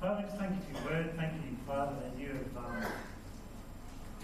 [0.00, 1.12] Father, just thank you for your word.
[1.20, 2.80] Thank you, Father, that you have um,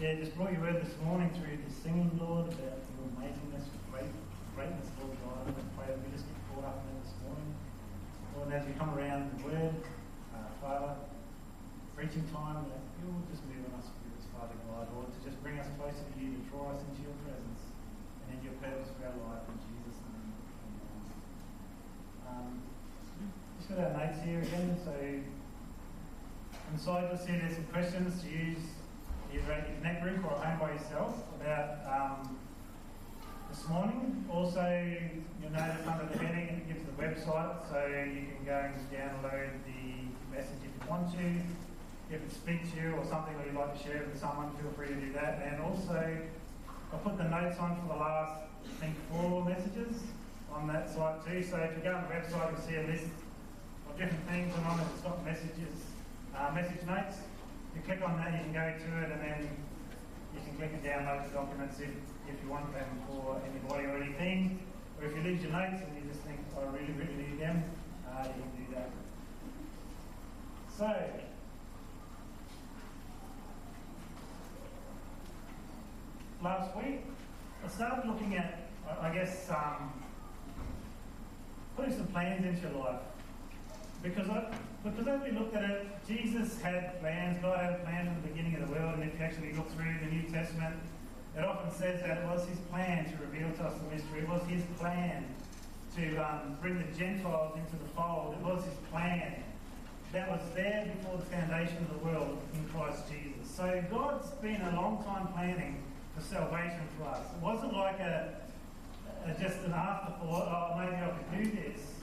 [0.01, 3.85] yeah, just brought your word this morning through this singing, Lord, about your amazingness, your
[3.93, 4.09] great,
[4.57, 5.45] greatness, Lord God.
[5.45, 7.53] And I pray that we just get caught up in it this morning.
[8.33, 9.77] Lord, as we come around the word,
[10.33, 10.97] uh, Father,
[11.93, 15.37] preaching time, that you'll just move on us with this, Father God, Lord, to just
[15.45, 17.69] bring us closer to you, to draw us into your presence
[18.25, 20.33] and into your purpose for our life in Jesus' name.
[22.25, 22.65] Um,
[23.61, 24.97] just got our notes here again, so
[26.69, 28.59] on the side you'll see there's some questions to use
[29.33, 32.39] either at your connect group or at home by yourself about um,
[33.51, 34.25] this morning.
[34.31, 34.61] Also,
[35.41, 39.51] you'll notice under the heading it gives the website, so you can go and download
[39.67, 42.15] the message if you want to.
[42.15, 44.71] If it speaks to you or something that you'd like to share with someone, feel
[44.77, 45.43] free to do that.
[45.45, 46.17] And also,
[46.93, 50.03] I put the notes on for the last, I think, four messages
[50.53, 51.43] on that site too.
[51.43, 53.11] So if you go on the website, you'll see a list
[53.91, 55.86] of different things, and on it, it's got messages,
[56.39, 57.17] uh, message notes.
[57.75, 59.57] You click on that, you can go to it, and then
[60.35, 61.91] you can click and download the documents if,
[62.29, 64.61] if you want them for anybody or anything.
[64.99, 67.41] Or if you lose your notes and you just think, oh, I really, really need
[67.41, 67.63] them,
[68.09, 68.91] uh, you can do that.
[70.77, 70.95] So,
[76.43, 77.01] last week,
[77.65, 78.69] I started looking at,
[79.01, 79.93] I guess, um,
[81.77, 83.01] putting some plans into your life.
[84.03, 84.55] Because, I,
[84.91, 88.55] because as we looked at it, Jesus had plans, God had plans in the beginning
[88.55, 90.77] of the world, and if you actually look through the New Testament,
[91.37, 94.21] it often says that it was his plan to reveal to us the mystery.
[94.21, 95.25] It was his plan
[95.97, 98.37] to um, bring the Gentiles into the fold.
[98.39, 99.43] It was his plan
[100.13, 103.55] that was there before the foundation of the world in Christ Jesus.
[103.55, 105.83] So God's been a long time planning
[106.15, 107.27] for salvation for us.
[107.35, 108.35] It wasn't like a,
[109.27, 111.96] a just an afterthought, oh, maybe I could do this.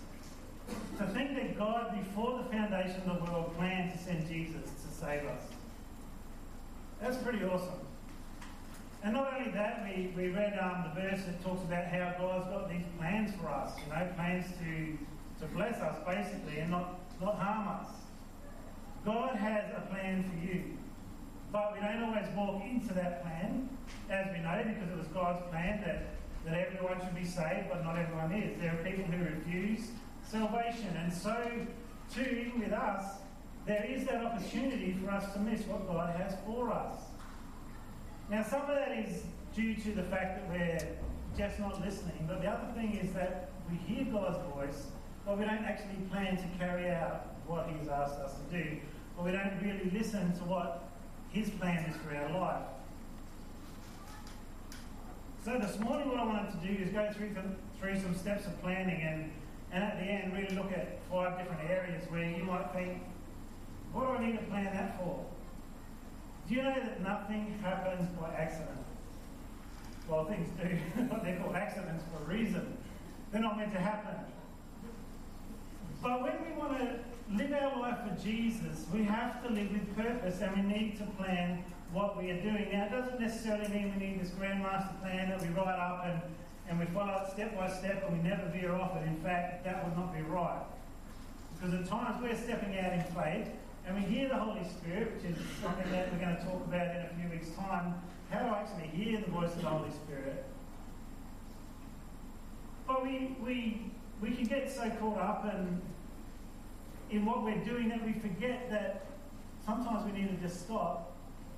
[0.98, 5.06] To think that God, before the foundation of the world, planned to send Jesus to
[5.06, 5.42] save us.
[7.02, 7.82] That's pretty awesome.
[9.04, 12.46] And not only that, we, we read um, the verse that talks about how God's
[12.46, 14.98] got these plans for us, you know, plans to,
[15.42, 17.92] to bless us basically and not, not harm us.
[19.04, 20.64] God has a plan for you.
[21.52, 23.70] But we don't always walk into that plan,
[24.10, 26.16] as we know, because it was God's plan that,
[26.46, 28.60] that everyone should be saved, but not everyone is.
[28.60, 29.90] There are people who refuse
[30.34, 30.90] salvation.
[30.98, 31.38] And so,
[32.14, 33.20] too, with us,
[33.66, 36.96] there is that opportunity for us to miss what God has for us.
[38.30, 39.24] Now, some of that is
[39.56, 40.98] due to the fact that we're
[41.38, 44.88] just not listening, but the other thing is that we hear God's voice,
[45.26, 48.78] but we don't actually plan to carry out what He's asked us to do,
[49.18, 50.90] or we don't really listen to what
[51.32, 52.66] His plan is for our life.
[55.46, 57.36] So this morning, what I wanted to do is go through,
[57.80, 59.32] through some steps of planning and,
[59.74, 63.02] and at the end, really look at five different areas where you might think,
[63.92, 65.26] what do I need to plan that for?
[66.48, 68.78] Do you know that nothing happens by accident?
[70.08, 70.78] Well, things do,
[71.24, 72.78] they're called accidents for a reason.
[73.32, 74.16] They're not meant to happen.
[76.04, 77.00] But when we want to
[77.32, 81.06] live our life for Jesus, we have to live with purpose and we need to
[81.18, 81.64] plan
[81.94, 82.70] what we are doing.
[82.72, 86.06] Now, it doesn't necessarily mean we need this grand master plan that we write up
[86.06, 86.22] and,
[86.70, 89.08] and we follow it step by step and we never veer off it.
[89.08, 90.64] In fact, that would not be right.
[91.56, 93.48] Because at times we're stepping out in faith
[93.86, 96.96] and we hear the Holy Spirit, which is something that we're going to talk about
[96.96, 97.96] in a few weeks' time,
[98.30, 100.46] how do I actually hear the voice of the Holy Spirit.
[102.88, 103.92] But we, we,
[104.22, 105.82] we can get so caught up in,
[107.12, 109.06] in what we're doing that we forget that
[109.66, 111.16] sometimes we need to just stop,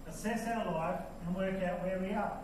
[0.07, 2.37] assess our life, and work out where we are.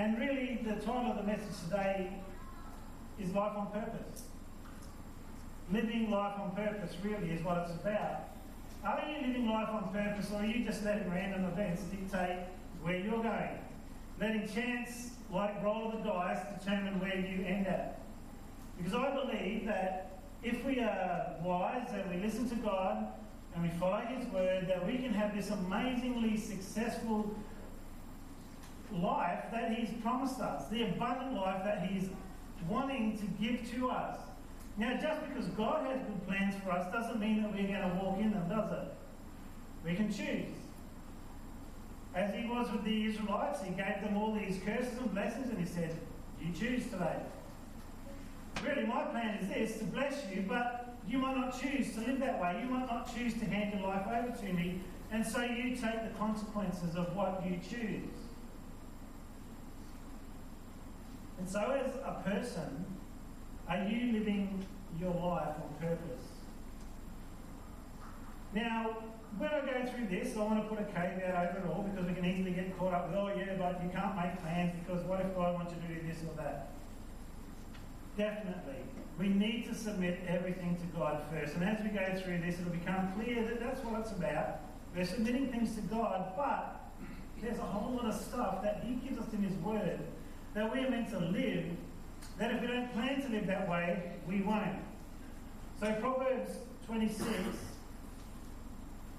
[0.00, 2.10] And really, the title of the message today
[3.20, 4.22] is Life on Purpose.
[5.70, 8.30] Living life on purpose really is what it's about.
[8.82, 12.46] Are you living life on purpose or are you just letting random events dictate
[12.80, 13.58] where you're going?
[14.18, 18.00] Letting chance, like roll of the dice, determine where you end up?
[18.78, 23.06] Because I believe that if we are wise and we listen to God
[23.54, 27.34] and we follow His word, that we can have this amazingly successful
[28.92, 32.08] life that He's promised us, the abundant life that He's
[32.68, 34.18] wanting to give to us.
[34.76, 38.00] Now, just because God has good plans for us doesn't mean that we're going to
[38.02, 38.94] walk in them, does it?
[39.84, 40.54] We can choose.
[42.14, 45.58] As he was with the Israelites, he gave them all these curses and blessings, and
[45.58, 45.96] he said,
[46.42, 47.16] You choose today.
[48.64, 52.18] Really, my plan is this to bless you, but you might not choose to live
[52.20, 52.60] that way.
[52.62, 54.80] You might not choose to hand your life over to me,
[55.12, 58.19] and so you take the consequences of what you choose.
[61.40, 62.84] And so, as a person,
[63.66, 64.62] are you living
[65.00, 66.26] your life on purpose?
[68.54, 68.98] Now,
[69.38, 72.06] when I go through this, I want to put a caveat over it all because
[72.06, 75.02] we can easily get caught up with, oh yeah, but you can't make plans because
[75.04, 76.72] what if God wants you to do this or that?
[78.18, 78.84] Definitely.
[79.18, 81.54] We need to submit everything to God first.
[81.54, 84.60] And as we go through this, it'll become clear that that's what it's about.
[84.94, 86.80] We're submitting things to God, but
[87.40, 89.79] there's a whole lot of stuff that He gives us in His Word
[90.54, 91.64] that we're meant to live,
[92.38, 94.82] that if we don't plan to live that way, we won't.
[95.78, 96.50] So Proverbs
[96.86, 97.26] 26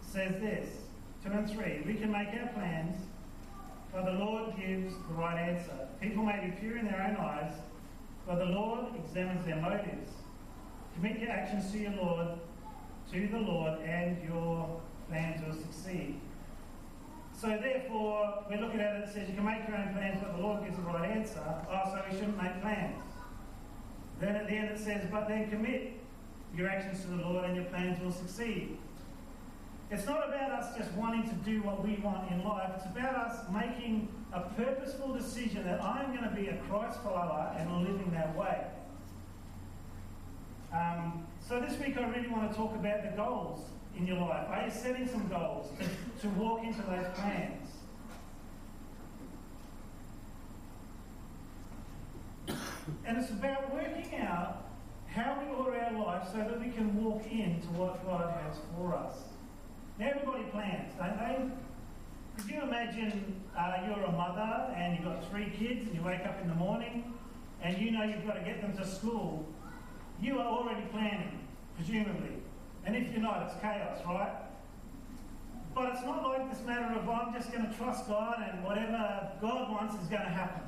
[0.01, 0.69] says this
[1.23, 2.97] 2 and 3 We can make our plans,
[3.93, 5.87] but the Lord gives the right answer.
[6.01, 7.53] People may be pure in their own eyes,
[8.27, 10.11] but the Lord examines their motives.
[10.95, 12.27] Commit your actions to your Lord,
[13.11, 16.19] to the Lord, and your plans will succeed.
[17.41, 20.37] So therefore, we're looking at it, it says you can make your own plans, but
[20.37, 21.41] the Lord gives the right answer.
[21.71, 23.01] Oh, so we shouldn't make plans.
[24.19, 25.93] Then at the end it says, but then commit
[26.55, 28.77] your actions to the Lord and your plans will succeed.
[29.89, 32.73] It's not about us just wanting to do what we want in life.
[32.75, 37.55] It's about us making a purposeful decision that I'm going to be a Christ follower
[37.57, 38.67] and living that way.
[40.71, 43.61] Um, so this week I really want to talk about the goals
[44.01, 44.47] in your life.
[44.49, 45.71] Are you setting some goals
[46.21, 47.67] to, walk into those plans?
[53.05, 54.65] And it's about working out
[55.07, 58.95] how we order our life so that we can walk into what God has for
[58.95, 59.17] us.
[59.99, 61.37] Everybody plans, don't they?
[62.37, 66.25] Could you imagine uh, you're a mother and you've got three kids and you wake
[66.25, 67.13] up in the morning
[67.61, 69.45] and you know you've got to get them to school?
[70.19, 71.39] You are already planning,
[71.75, 72.40] presumably.
[72.85, 74.31] And if you're not, it's chaos, right?
[75.73, 79.31] But it's not like this matter of I'm just going to trust God and whatever
[79.39, 80.63] God wants is going to happen.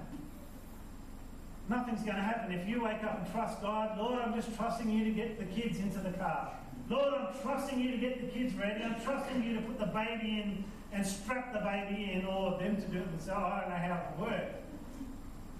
[1.70, 2.54] Nothing's going to happen.
[2.54, 5.46] If you wake up and trust God, Lord, I'm just trusting you to get the
[5.46, 6.54] kids into the car.
[6.90, 8.84] Lord, I'm trusting you to get the kids ready.
[8.84, 12.76] I'm trusting you to put the baby in and strap the baby in, or them
[12.76, 13.44] to do it themselves.
[13.44, 14.56] I don't know how it works.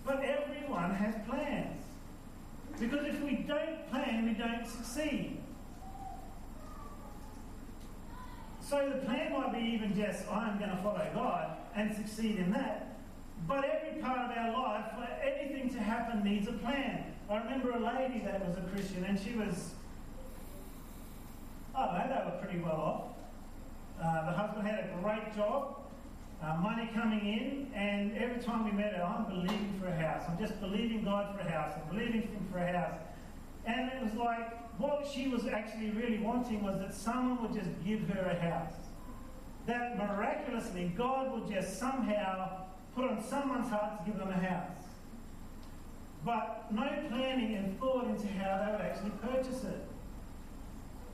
[0.06, 1.82] But everyone has plans.
[2.80, 5.38] Because if we don't plan, we don't succeed.
[8.68, 12.52] So the plan might be even just, I'm going to follow God and succeed in
[12.52, 12.98] that.
[13.48, 17.14] But every part of our life, for anything to happen, needs a plan.
[17.30, 19.72] I remember a lady that was a Christian and she was
[21.76, 23.02] I don't know, they were pretty well off.
[24.04, 25.78] Uh, the husband had a great job,
[26.44, 30.24] uh, money coming in, and every time we met her, I'm believing for a house.
[30.30, 31.74] I'm just believing God for a house.
[31.76, 33.00] I'm believing Him for a house.
[33.66, 37.70] And it was like, what she was actually really wanting was that someone would just
[37.86, 38.74] give her a house.
[39.66, 42.66] That miraculously, God would just somehow
[42.96, 44.78] put on someone's heart to give them a house.
[46.26, 49.86] But no planning and thought into how they would actually purchase it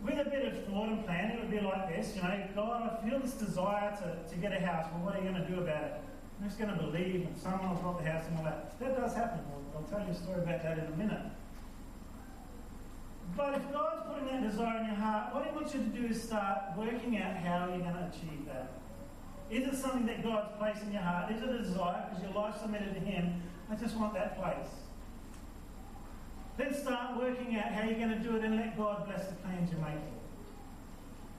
[0.04, 3.00] with a bit of thought and planning, it would be like this, you know, God,
[3.04, 4.86] I feel this desire to, to get a house.
[4.94, 5.94] Well, what are you going to do about it?
[6.40, 8.80] I'm just going to believe and someone will drop the house and all that.
[8.80, 9.40] That does happen.
[9.52, 11.26] I'll, I'll tell you a story about that in a minute.
[13.36, 16.08] But if God's putting that desire in your heart, what He wants you to do
[16.08, 18.72] is start working out how you're going to achieve that.
[19.50, 21.32] Is it something that God's placed in your heart?
[21.32, 23.42] Is it a desire because your life's submitted to Him?
[23.72, 24.70] I just want that place.
[26.58, 29.36] Then start working out how you're going to do it and let God bless the
[29.36, 30.20] plans you're making.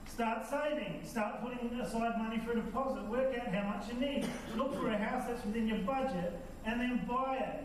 [0.06, 1.00] Start saving.
[1.04, 3.04] Start putting aside money for a deposit.
[3.06, 4.26] Work out how much you need.
[4.56, 7.64] Look for a house that's within your budget and then buy it.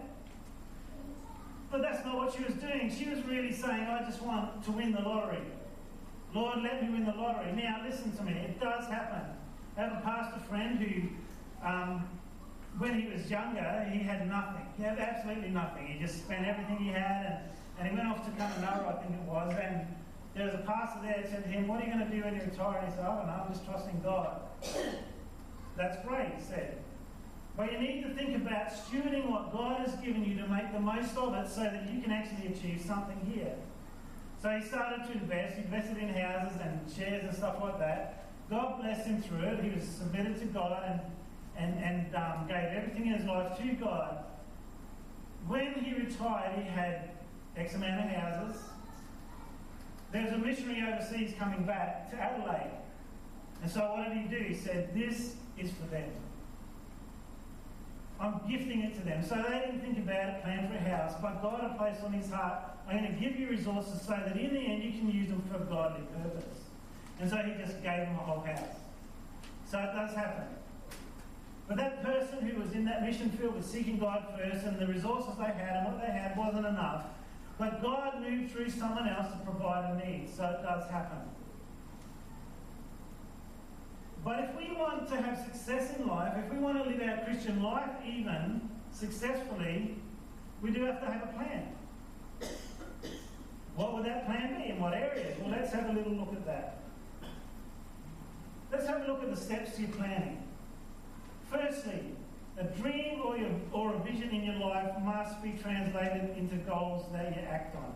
[1.72, 2.94] But that's not what she was doing.
[2.96, 5.42] She was really saying, I just want to win the lottery.
[6.34, 7.52] Lord, let me win the lottery.
[7.54, 8.34] Now, listen to me.
[8.34, 9.22] It does happen.
[9.78, 12.08] I have a pastor friend who um,
[12.78, 14.66] when he was younger, he had nothing.
[14.78, 15.88] He had absolutely nothing.
[15.88, 17.40] He just spent everything he had, and,
[17.80, 19.88] and he went off to Kununurra, I think it was, and
[20.36, 22.22] there was a pastor there that said to him, what are you going to do
[22.24, 22.80] when you retire?
[22.80, 24.42] And he said, I don't know, I'm just trusting God.
[25.78, 26.78] That's great, he said.
[27.58, 30.80] But you need to think about stewarding what God has given you to make the
[30.80, 33.56] most of it so that you can actually achieve something here.
[34.42, 38.26] So he started to invest, he invested in houses and shares and stuff like that.
[38.50, 39.64] God blessed him through it.
[39.64, 41.00] He was submitted to God and
[41.58, 44.26] and, and um, gave everything in his life to God.
[45.48, 47.12] When he retired, he had
[47.56, 48.62] X amount of houses.
[50.12, 52.72] There was a missionary overseas coming back to Adelaide.
[53.62, 54.44] And so what did he do?
[54.44, 56.10] He said, This is for them.
[58.20, 59.24] I'm gifting it to them.
[59.24, 62.14] So they didn't think about it, plan for a house, but God had placed on
[62.14, 65.12] his heart, I'm going to give you resources so that in the end you can
[65.12, 66.60] use them for a godly purpose.
[67.20, 68.80] And so he just gave them a whole house.
[69.70, 70.46] So it does happen.
[71.68, 74.86] But that person who was in that mission field was seeking God first, and the
[74.86, 77.06] resources they had and what they had wasn't enough.
[77.58, 81.18] But God moved through someone else to provide a need, so it does happen.
[85.06, 88.70] Want to have success in life, if we want to live our Christian life even
[88.92, 89.96] successfully,
[90.62, 91.68] we do have to have a plan.
[93.76, 94.70] What would that plan be?
[94.70, 95.38] In what areas?
[95.40, 96.78] Well, let's have a little look at that.
[98.72, 100.42] Let's have a look at the steps to your planning.
[101.50, 102.02] Firstly,
[102.58, 107.06] a dream or, your, or a vision in your life must be translated into goals
[107.12, 107.94] that you act on.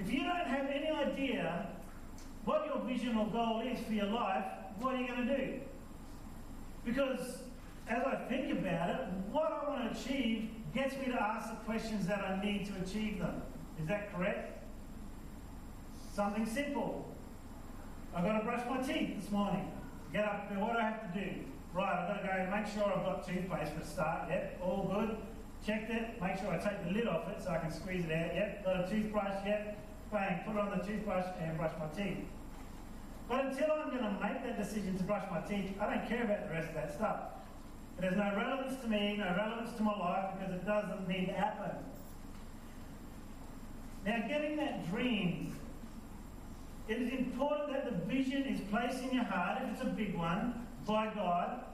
[0.00, 1.68] If you don't have any idea
[2.44, 4.44] what your vision or goal is for your life,
[4.78, 5.60] what are you going to do?
[6.84, 7.38] Because
[7.88, 11.56] as I think about it, what I want to achieve gets me to ask the
[11.64, 13.42] questions that I need to achieve them.
[13.80, 14.64] Is that correct?
[16.12, 17.10] Something simple.
[18.14, 19.70] I've got to brush my teeth this morning.
[20.12, 21.30] Get up, what do I have to do?
[21.72, 24.28] Right, I've got to go and make sure I've got toothpaste for a start.
[24.28, 25.16] Yep, all good.
[25.66, 26.22] Checked it.
[26.22, 28.34] Make sure I take the lid off it so I can squeeze it out.
[28.34, 29.44] Yep, got a toothbrush.
[29.44, 29.78] Yep,
[30.14, 32.24] put it on the toothbrush and brush my teeth.
[33.28, 36.24] But until I'm going to make that decision to brush my teeth, I don't care
[36.24, 37.20] about the rest of that stuff.
[37.98, 41.26] It has no relevance to me, no relevance to my life because it doesn't need
[41.26, 41.76] to happen.
[44.04, 45.56] Now, getting that dream,
[46.88, 50.14] it is important that the vision is placed in your heart, if it's a big
[50.14, 51.64] one, by God.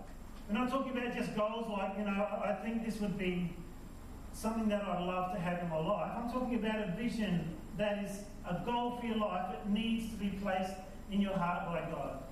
[0.49, 3.52] We're not talking about just goals like, you know, I think this would be
[4.32, 6.12] something that I'd love to have in my life.
[6.16, 9.54] I'm talking about a vision that is a goal for your life.
[9.54, 10.75] It needs to be placed
[11.11, 12.23] in your heart by God.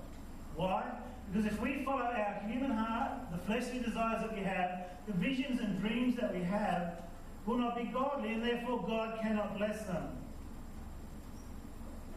[0.55, 0.83] Why?
[1.31, 5.59] Because if we follow our human heart, the fleshly desires that we have, the visions
[5.59, 7.03] and dreams that we have,
[7.45, 10.09] will not be godly, and therefore God cannot bless them.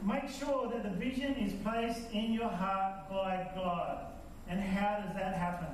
[0.04, 4.06] Make sure that the vision is placed in your heart by God.
[4.48, 5.68] And how does that happen?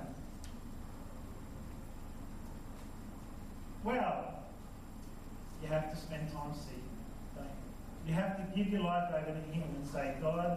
[3.82, 4.42] Well,
[5.62, 6.87] you have to spend time seeking.
[8.08, 10.56] You have to give your life over to Him and say, God,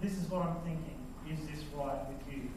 [0.00, 0.96] this is what I'm thinking.
[1.28, 2.48] Is this right with you?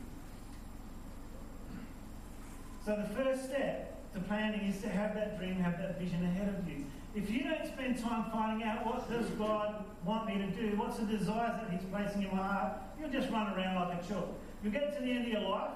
[2.86, 6.50] So the first step to planning is to have that dream, have that vision ahead
[6.50, 6.86] of you.
[7.16, 10.98] If you don't spend time finding out what does God want me to do, what's
[10.98, 14.28] the desires that He's placing in my heart, you'll just run around like a chook.
[14.64, 15.72] You'll get to the end of your life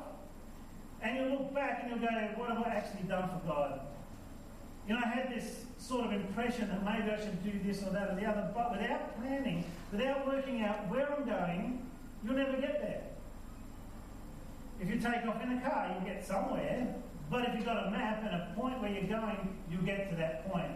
[1.01, 3.79] and you'll look back and you'll go, what have I actually done for God?
[4.88, 7.91] You know, I had this sort of impression that maybe I should do this or
[7.91, 11.86] that or the other, but without planning, without working out where I'm going,
[12.24, 13.01] you'll never get there.
[14.79, 16.96] If you take off in a car, you'll get somewhere,
[17.29, 20.15] but if you've got a map and a point where you're going, you'll get to
[20.15, 20.72] that point,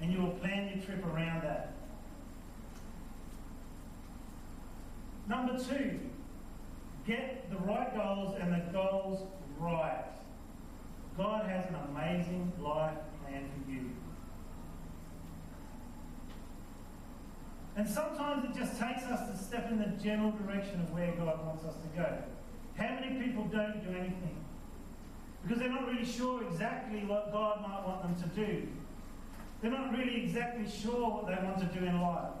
[0.00, 1.72] and you will plan your trip around that.
[5.28, 5.98] Number two,
[7.06, 9.26] get the right goals and the goals
[9.58, 10.04] right.
[11.16, 12.96] God has an amazing life
[13.30, 13.90] plan for you.
[17.76, 21.46] And sometimes it just takes us to step in the general direction of where God
[21.46, 22.18] wants us to go.
[22.76, 24.36] How many people don't do anything?
[25.42, 28.68] Because they're not really sure exactly what God might want them to do.
[29.62, 32.32] They're not really exactly sure what they want to do in life.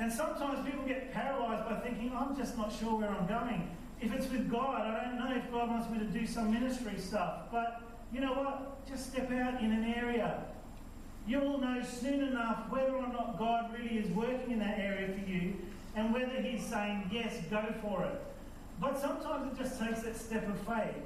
[0.00, 3.70] And sometimes people get paralyzed by thinking, I'm just not sure where I'm going.
[4.00, 6.98] If it's with God, I don't know if God wants me to do some ministry
[6.98, 7.50] stuff.
[7.50, 8.86] But you know what?
[8.86, 10.42] Just step out in an area.
[11.26, 15.30] You'll know soon enough whether or not God really is working in that area for
[15.30, 15.56] you
[15.94, 18.24] and whether He's saying, yes, go for it.
[18.80, 21.02] But sometimes it just takes that step of faith.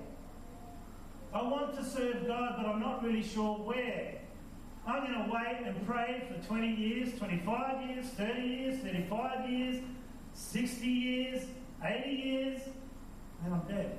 [1.34, 4.18] I want to serve God, but I'm not really sure where.
[4.86, 9.82] I'm going to wait and pray for 20 years, 25 years, 30 years, 35 years,
[10.34, 11.46] 60 years,
[11.82, 12.60] 80 years,
[13.44, 13.98] and I'm dead.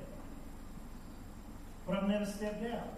[1.86, 2.94] But I've never stepped out.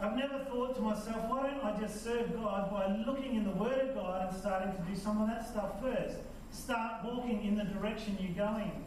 [0.00, 3.50] I've never thought to myself, why don't I just serve God by looking in the
[3.50, 6.18] Word of God and starting to do some of that stuff first?
[6.52, 8.84] Start walking in the direction you're going.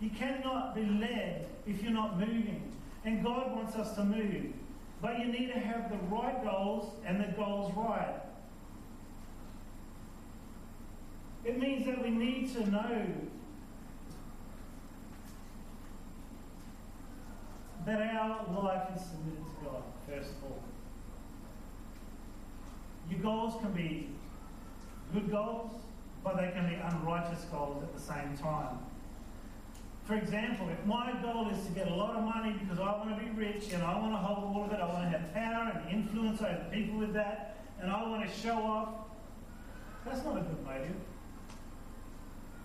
[0.00, 2.72] You cannot be led if you're not moving.
[3.04, 4.52] And God wants us to move.
[5.00, 8.20] But you need to have the right goals and the goals right.
[11.44, 13.06] It means that we need to know
[17.86, 20.62] that our life is submitted to God, first of all.
[23.10, 24.08] Your goals can be
[25.12, 25.72] good goals,
[26.22, 28.78] but they can be unrighteous goals at the same time.
[30.04, 33.16] For example, if my goal is to get a lot of money because I want
[33.16, 35.32] to be rich and I want to hold all of it, I want to have
[35.32, 38.88] power and influence over people with that, and I want to show off,
[40.04, 40.96] that's not a good motive.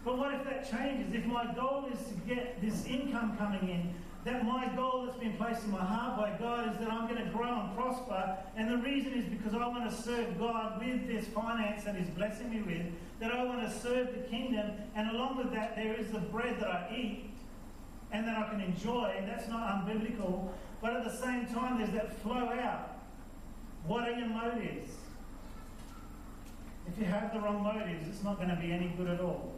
[0.04, 1.14] But what if that changes?
[1.14, 3.94] If my goal is to get this income coming in
[4.26, 7.24] that my goal that's been placed in my heart by God is that I'm going
[7.24, 8.38] to grow and prosper.
[8.58, 12.10] And the reason is because I want to serve God with this finance that He's
[12.10, 14.72] blessing me with, that I want to serve the kingdom.
[14.96, 17.30] And along with that, there is the bread that I eat
[18.12, 19.24] and that I can enjoy.
[19.28, 20.50] That's not unbiblical.
[20.82, 22.98] But at the same time, there's that flow out.
[23.86, 24.92] What are your motives?
[26.88, 29.55] If you have the wrong motives, it's not going to be any good at all.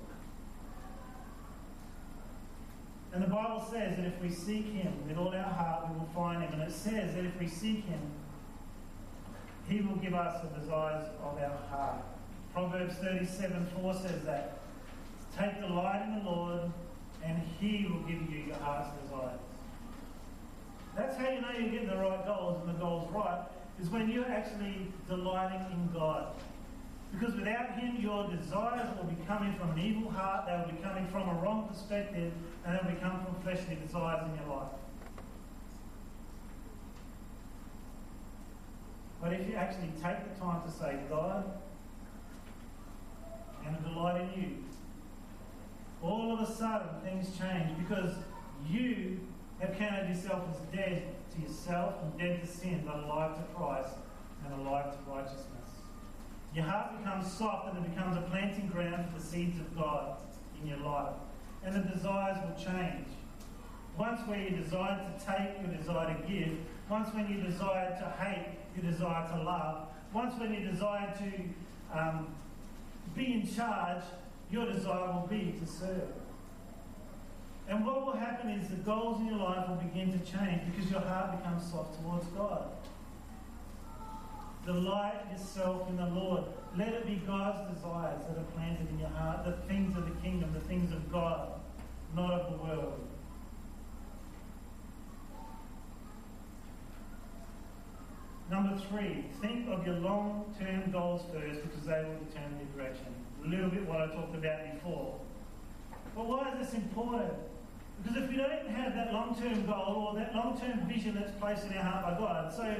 [3.13, 6.09] And the Bible says that if we seek Him with all our heart, we will
[6.13, 6.53] find Him.
[6.53, 8.01] And it says that if we seek Him,
[9.67, 12.03] He will give us the desires of our heart.
[12.53, 14.59] Proverbs 37 4 says that.
[15.37, 16.71] Take delight in the Lord,
[17.23, 19.39] and He will give you your heart's desires.
[20.95, 23.41] That's how you know you're getting the right goals and the goals right,
[23.79, 26.29] is when you're actually delighting in God.
[27.11, 30.83] Because without Him, your desires will be coming from an evil heart, they will be
[30.83, 32.33] coming from a wrong perspective,
[32.67, 34.71] and they will be coming from fleshly desires in your life.
[39.21, 41.49] But if you actually take the time to say, God,
[43.65, 44.57] I'm going to delight in you,
[46.03, 48.15] all of a sudden things change because
[48.69, 49.21] you
[49.59, 51.03] have counted yourself as dead
[51.35, 53.95] to yourself and dead to sin, but alive to Christ
[54.45, 55.47] and alive to righteousness.
[56.53, 60.17] Your heart becomes soft and it becomes a planting ground for the seeds of God
[60.61, 61.13] in your life.
[61.63, 63.07] And the desires will change.
[63.97, 66.57] Once where you desire to take, you desire to give.
[66.89, 69.87] Once when you desire to hate, you desire to love.
[70.13, 72.27] Once when you desire to um,
[73.15, 74.03] be in charge,
[74.51, 76.13] your desire will be to serve.
[77.67, 80.89] And what will happen is the goals in your life will begin to change because
[80.89, 82.69] your heart becomes soft towards God.
[84.67, 86.43] Delight yourself in the Lord.
[86.77, 90.21] Let it be God's desires that are planted in your heart, the things of the
[90.21, 91.53] kingdom, the things of God,
[92.13, 92.99] not of the world.
[98.51, 103.07] Number three, think of your long term goals first because they will determine your direction.
[103.45, 105.17] A little bit what I talked about before.
[106.13, 107.33] But why is this important?
[108.03, 111.31] Because if we don't have that long term goal or that long term vision that's
[111.39, 112.75] placed in our heart by God, so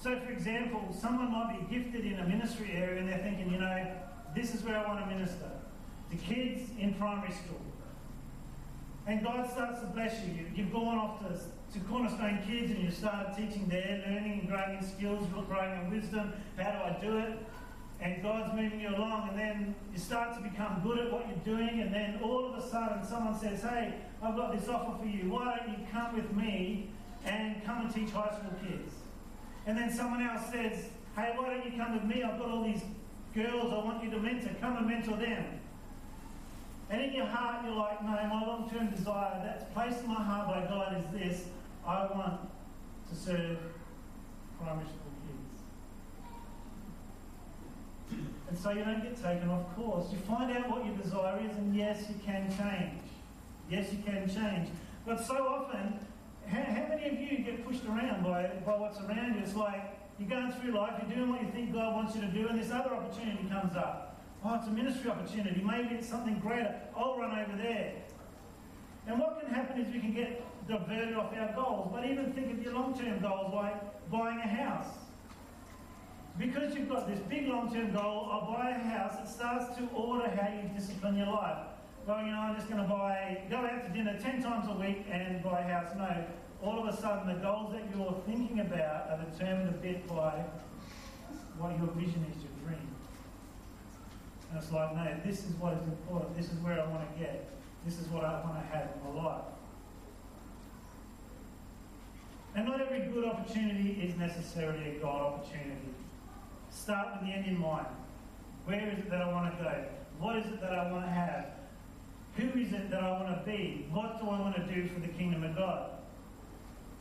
[0.00, 3.58] so, for example, someone might be gifted in a ministry area and they're thinking, you
[3.58, 3.86] know,
[4.34, 5.50] this is where I want to minister
[6.10, 7.60] to kids in primary school.
[9.06, 10.46] And God starts to bless you.
[10.54, 14.78] You've gone off to, to Cornerstone Kids and you started teaching there, learning and growing
[14.78, 16.32] in skills, growing in wisdom.
[16.56, 17.38] How do I do it?
[18.00, 21.56] And God's moving you along, and then you start to become good at what you're
[21.56, 25.06] doing, and then all of a sudden someone says, Hey, I've got this offer for
[25.06, 25.30] you.
[25.30, 26.88] Why don't you come with me
[27.26, 28.94] and come and teach high school kids?
[29.70, 32.24] And then someone else says, hey, why don't you come with me?
[32.24, 32.82] I've got all these
[33.32, 34.50] girls I want you to mentor.
[34.60, 35.44] Come and mentor them.
[36.90, 40.20] And in your heart, you're like, no, my long term desire that's placed in my
[40.24, 41.46] heart by God is this
[41.86, 42.40] I want
[43.10, 43.58] to serve
[44.58, 45.12] primary school
[48.08, 48.26] kids.
[48.48, 50.10] And so you don't get taken off course.
[50.10, 53.02] You find out what your desire is, and yes, you can change.
[53.70, 54.68] Yes, you can change.
[55.06, 56.00] But so often,
[56.50, 59.42] how, how many of you get pushed around by, by what's around you?
[59.42, 62.28] It's like you're going through life, you're doing what you think God wants you to
[62.28, 64.20] do, and this other opportunity comes up.
[64.44, 65.62] Oh, it's a ministry opportunity.
[65.62, 66.74] Maybe it's something greater.
[66.96, 67.92] I'll run over there.
[69.06, 71.90] And what can happen is we can get diverted off our goals.
[71.92, 74.94] But even think of your long term goals like buying a house.
[76.38, 79.86] Because you've got this big long term goal of buy a house, it starts to
[79.94, 81.66] order how you discipline your life.
[82.06, 84.80] Well, you know, I'm just going to buy, go out to dinner 10 times a
[84.80, 85.92] week and buy a house.
[85.96, 86.24] No,
[86.62, 90.44] all of a sudden the goals that you're thinking about are determined a bit by
[91.58, 92.88] what your vision is, your dream.
[94.50, 96.36] And it's like, no, this is what is important.
[96.36, 97.48] This is where I want to get.
[97.84, 99.44] This is what I want to have in my life.
[102.54, 105.94] And not every good opportunity is necessarily a God opportunity.
[106.70, 107.86] Start with the end in mind.
[108.64, 109.84] Where is it that I want to go?
[110.18, 111.46] What is it that I want to have?
[112.36, 113.86] Who is it that I want to be?
[113.90, 115.90] What do I want to do for the kingdom of God?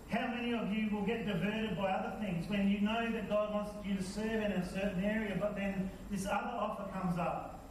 [0.10, 3.54] How many of you will get diverted by other things when you know that God
[3.54, 7.70] wants you to serve in a certain area, but then this other offer comes up?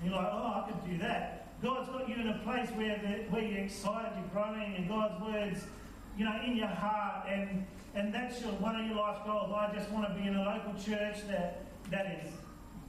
[0.00, 1.60] And you're like, oh, I could do that.
[1.60, 5.20] God's got you in a place where, the, where you're excited, you're growing, and God's
[5.20, 5.64] words,
[6.16, 9.52] you know, in your heart, and, and that's your, one of your life goals.
[9.52, 12.32] I just want to be in a local church that, that is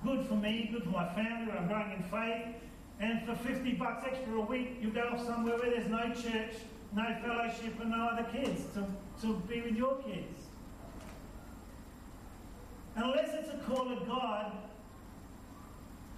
[0.05, 2.55] good for me, good for my family, where I'm growing in faith,
[3.01, 6.53] and for 50 bucks extra a week, you go off somewhere where there's no church,
[6.95, 8.85] no fellowship, and no other kids to,
[9.21, 10.37] to be with your kids.
[12.95, 14.51] Unless it's a call of God,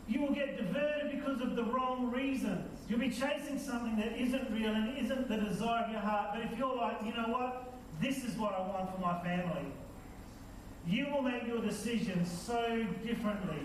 [0.10, 2.82] you will get diverted because of the wrong reasons.
[2.90, 6.32] You'll be chasing something that isn't real and isn't the desire of your heart.
[6.34, 7.74] But if you're like, you know what?
[8.02, 9.72] This is what I want for my family.
[10.86, 13.60] You will make your decisions so differently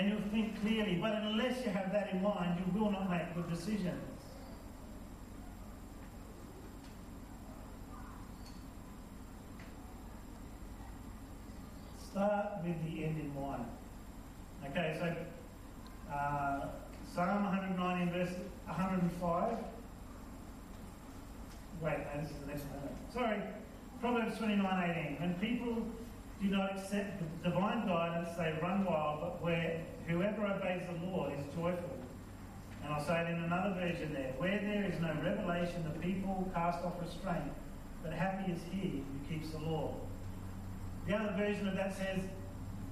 [0.00, 0.94] and you'll think clearly.
[0.94, 4.00] But unless you have that in mind, you will not make good decisions.
[12.10, 13.66] Start with the end in mind.
[14.70, 16.68] Okay, so uh,
[17.14, 18.34] Psalm 119, verse
[18.68, 19.58] 105.
[21.82, 22.88] Wait, no, this is the next one.
[23.12, 23.38] Sorry.
[24.00, 25.20] Proverbs 29, 18.
[25.20, 25.86] When people
[26.42, 31.44] do not accept divine guidance, they run wild, but where whoever obeys the Lord is
[31.54, 31.96] joyful.
[32.82, 34.32] And I'll say it in another version there.
[34.38, 37.52] Where there is no revelation, the people cast off restraint,
[38.02, 39.94] but happy is he who keeps the law.
[41.06, 42.22] The other version of that says,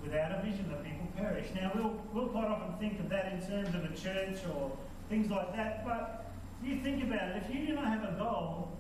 [0.03, 1.47] without a vision, the people perish.
[1.55, 4.71] Now, we'll, we'll quite often think of that in terms of a church or
[5.09, 6.31] things like that, but
[6.63, 7.43] you think about it.
[7.49, 8.77] If you do not have a goal,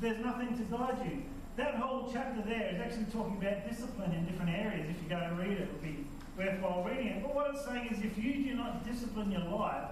[0.00, 1.22] there's nothing to guide you.
[1.56, 4.90] That whole chapter there is actually talking about discipline in different areas.
[4.90, 6.04] If you go and read it, it would be
[6.36, 7.22] worthwhile reading it.
[7.22, 9.90] But what it's saying is if you do not discipline your life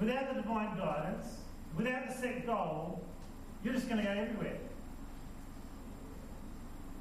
[0.00, 1.36] without the divine guidance,
[1.76, 3.04] without the set goal,
[3.62, 4.56] you're just going to go everywhere.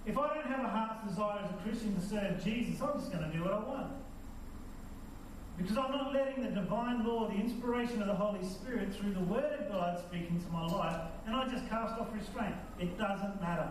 [0.06, 3.12] If I don't have a heart's desire as a Christian to serve Jesus, I'm just
[3.12, 3.92] going to do what I want.
[5.60, 9.20] Because I'm not letting the divine law, the inspiration of the Holy Spirit through the
[9.20, 12.56] Word of God speak into my life, and I just cast off restraint.
[12.80, 13.70] It doesn't matter.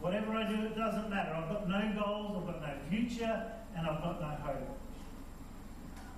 [0.00, 1.32] Whatever I do, it doesn't matter.
[1.32, 4.78] I've got no goals, I've got no future, and I've got no hope.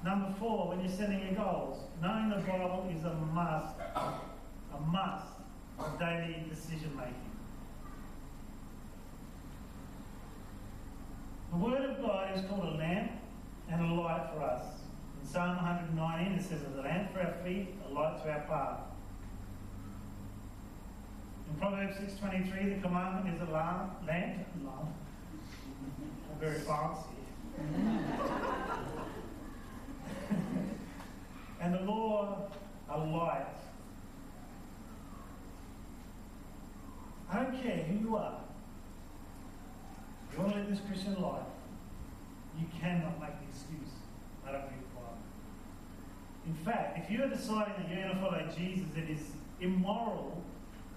[0.03, 5.29] Number four, when you're setting your goals, knowing the Bible is a must, a must
[5.79, 7.15] of daily decision making.
[11.53, 13.13] The Word of God is called a lamp
[13.71, 14.63] and a light for us.
[15.21, 18.81] In Psalm 119, it says, "A lamp for our feet, a light to our path."
[21.49, 24.89] In Proverbs 6.23, the commandment is a lamp, lamp, lamp,
[26.41, 27.09] very fancy.
[31.61, 32.51] and the law,
[32.91, 33.47] a light.
[37.31, 38.41] I don't care who you are.
[40.33, 41.47] You want to live this Christian life,
[42.59, 43.93] you cannot make the excuse,
[44.47, 45.19] I don't read the Bible.
[46.47, 49.23] In fact, if you are deciding that you're going to follow Jesus, it is
[49.61, 50.43] immoral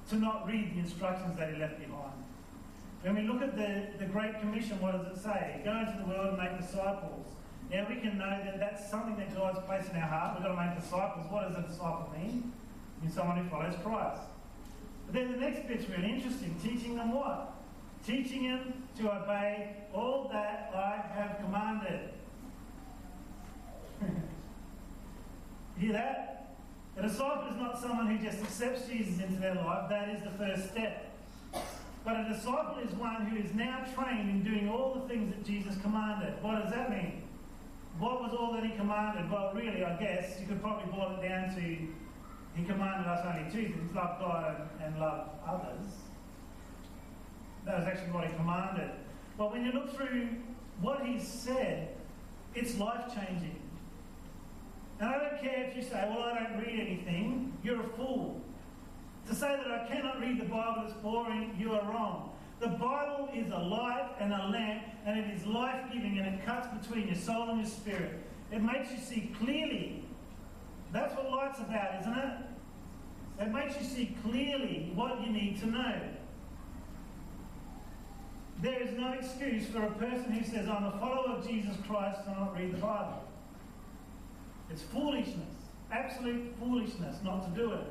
[0.09, 2.23] to not read the instructions that he left behind.
[3.01, 5.61] When we look at the, the Great Commission, what does it say?
[5.63, 7.25] Go into the world and make disciples.
[7.71, 10.35] Now we can know that that's something that God's placed in our heart.
[10.35, 11.25] We've got to make disciples.
[11.29, 12.51] What does a disciple mean?
[12.97, 14.21] It means someone who follows Christ.
[15.05, 16.55] But then the next bit's really interesting.
[16.63, 17.53] Teaching them what?
[18.07, 22.09] Teaching them to obey all that I have commanded.
[25.77, 26.55] Hear that?
[26.95, 30.29] A disciple is not someone who just accepts Jesus into their life, that is the
[30.31, 31.11] first step.
[32.05, 35.43] But a disciple is one who is now trained in doing all the things that
[35.43, 36.41] Jesus commanded.
[36.41, 37.23] What does that mean?
[37.99, 39.29] What was all that he commanded?
[39.29, 43.51] Well, really, I guess you could probably boil it down to he commanded us only
[43.51, 46.06] two things love God and love others.
[47.67, 48.91] That was actually what he commanded.
[49.37, 50.29] But when you look through
[50.81, 51.89] what he said,
[52.55, 53.59] it's life changing.
[54.99, 58.41] And I don't care if you say, well, I don't read anything, you're a fool.
[59.27, 62.31] To say that I cannot read the Bible is boring, you are wrong.
[62.61, 66.45] The Bible is a light and a lamp, and it is life giving, and it
[66.45, 68.23] cuts between your soul and your spirit.
[68.51, 70.05] It makes you see clearly.
[70.93, 72.33] That's what light's about, isn't it?
[73.41, 76.01] It makes you see clearly what you need to know.
[78.61, 82.23] There is no excuse for a person who says, I'm a follower of Jesus Christ,
[82.23, 83.23] to not read the Bible.
[84.71, 85.55] It's foolishness,
[85.91, 87.85] absolute foolishness not to do it.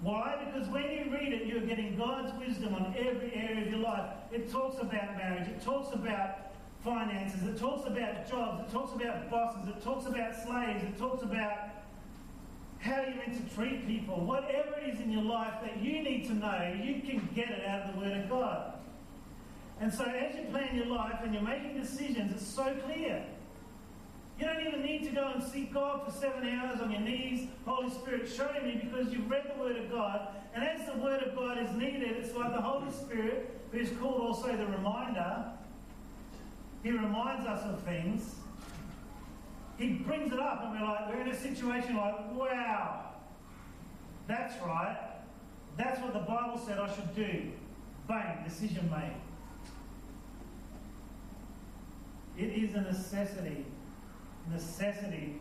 [0.00, 0.42] Why?
[0.46, 4.10] Because when you read it, you're getting God's wisdom on every area of your life.
[4.32, 9.30] It talks about marriage, it talks about finances, it talks about jobs, it talks about
[9.30, 11.52] bosses, it talks about slaves, it talks about
[12.78, 14.24] how you're meant to treat people.
[14.24, 17.66] Whatever it is in your life that you need to know, you can get it
[17.66, 18.72] out of the Word of God.
[19.80, 23.24] And so as you plan your life and you're making decisions, it's so clear.
[24.38, 27.48] You don't even need to go and seek God for seven hours on your knees.
[27.66, 30.28] Holy Spirit, show me because you've read the Word of God.
[30.54, 33.90] And as the Word of God is needed, it's like the Holy Spirit, who is
[34.00, 35.44] called also the reminder.
[36.82, 38.34] He reminds us of things.
[39.78, 43.12] He brings it up, and we're like, we're in a situation like, wow,
[44.26, 44.98] that's right.
[45.76, 47.50] That's what the Bible said I should do.
[48.06, 49.16] Bang, decision made.
[52.40, 53.66] It is a necessity,
[54.50, 55.34] necessity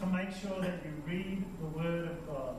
[0.00, 2.56] to make sure that you read the Word of God.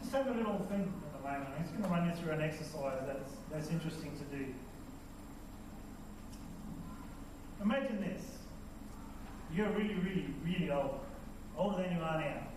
[0.00, 1.48] Just have a little think at the moment.
[1.56, 4.46] I'm just going to run you through an exercise that's, that's interesting to do.
[7.62, 8.31] Imagine this.
[9.54, 11.00] You're really, really, really old.
[11.58, 12.48] Older than you are now.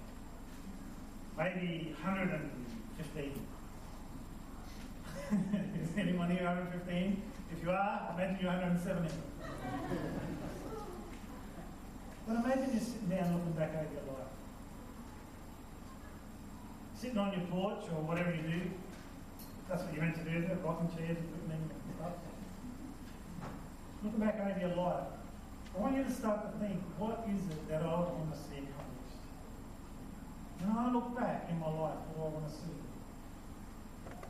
[1.37, 3.47] Maybe 115.
[5.81, 7.21] Is anyone here 115?
[7.51, 9.09] If you are, imagine you're 170.
[12.27, 14.31] but imagine you're sitting down looking back over your life.
[16.97, 18.61] Sitting on your porch or whatever you do.
[19.67, 20.57] That's what you're meant to do, it?
[20.63, 22.13] Rocking chairs and putting in stuff.
[24.01, 25.24] Looking back over your life.
[25.75, 28.63] I want you to start to think, what is it that I want to see
[28.63, 29.19] accomplished?
[30.61, 32.79] And I look back in my life, what do I want to see?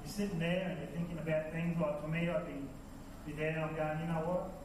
[0.01, 2.57] You're sitting there and you're thinking about things like, for me, I'd be,
[3.29, 4.57] be there and I'm going, you know what?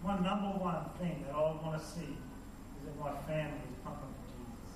[0.00, 4.12] My number one thing that I want to see is that my family is pumping
[4.16, 4.72] for Jesus.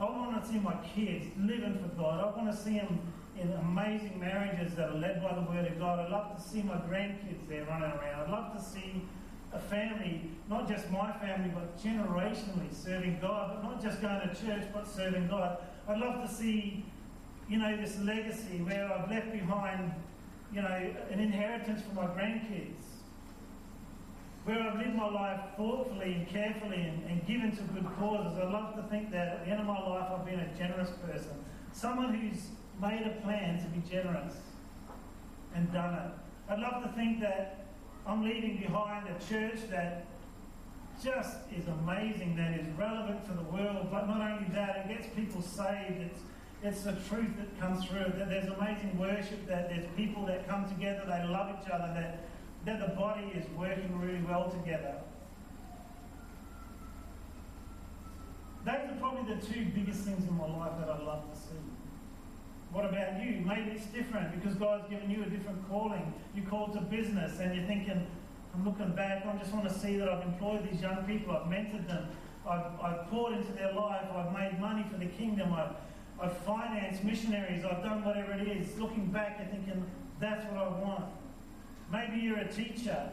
[0.00, 2.20] I want to see my kids living for God.
[2.20, 3.00] I want to see them
[3.40, 6.00] in amazing marriages that are led by the Word of God.
[6.00, 8.28] I'd love to see my grandkids there running around.
[8.28, 9.04] I'd love to see
[9.52, 14.28] a family, not just my family, but generationally serving God, but not just going to
[14.28, 15.58] church, but serving God.
[15.88, 16.84] I'd love to see,
[17.48, 19.92] you know, this legacy where I've left behind,
[20.52, 22.84] you know, an inheritance for my grandkids.
[24.44, 28.38] Where I've lived my life thoughtfully and carefully and, and given to good causes.
[28.38, 30.90] I'd love to think that at the end of my life I've been a generous
[31.04, 31.44] person.
[31.72, 32.48] Someone who's
[32.80, 34.34] made a plan to be generous
[35.54, 36.10] and done it.
[36.50, 37.59] I'd love to think that
[38.10, 40.04] I'm leaving behind a church that
[41.00, 45.14] just is amazing, that is relevant to the world, but not only that, it gets
[45.14, 46.00] people saved.
[46.00, 46.20] It's,
[46.64, 50.68] it's the truth that comes through, that there's amazing worship, that there's people that come
[50.68, 52.24] together, they love each other, that,
[52.64, 54.96] that the body is working really well together.
[58.64, 61.69] Those are probably the two biggest things in my life that I'd love to see.
[62.72, 63.42] What about you?
[63.44, 66.14] Maybe it's different because God's given you a different calling.
[66.34, 68.06] You're called to business and you're thinking,
[68.54, 71.50] I'm looking back, I just want to see that I've employed these young people, I've
[71.50, 72.08] mentored them,
[72.48, 75.74] I've, I've poured into their life, I've made money for the kingdom, I've,
[76.20, 78.78] I've financed missionaries, I've done whatever it is.
[78.78, 79.84] Looking back and thinking,
[80.20, 81.04] that's what I want.
[81.92, 83.10] Maybe you're a teacher